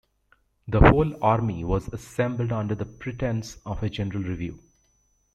[0.67, 4.57] The whole army was assembled under the pretence of a general review.